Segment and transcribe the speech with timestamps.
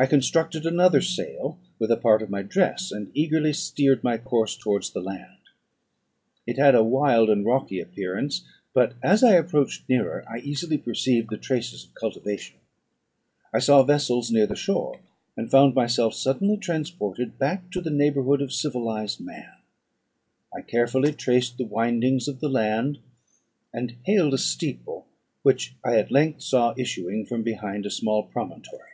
[0.00, 4.54] I constructed another sail with a part of my dress, and eagerly steered my course
[4.56, 5.38] towards the land.
[6.46, 11.30] It had a wild and rocky appearance; but, as I approached nearer, I easily perceived
[11.30, 12.58] the traces of cultivation.
[13.52, 15.00] I saw vessels near the shore,
[15.36, 19.50] and found myself suddenly transported back to the neighbourhood of civilised man.
[20.54, 23.00] I carefully traced the windings of the land,
[23.74, 25.06] and hailed a steeple
[25.42, 28.84] which I at length saw issuing from behind a small promontory.